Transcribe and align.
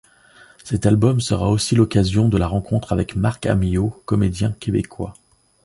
Cet 0.63 0.87
album 0.87 1.19
sera 1.21 1.47
aussi 1.51 1.75
l’occasion 1.75 2.27
de 2.27 2.39
la 2.39 2.47
rencontre 2.47 2.91
avec 2.91 3.15
Marc 3.15 3.45
Amyot, 3.45 4.01
comédien 4.07 4.51
québécois. 4.51 5.13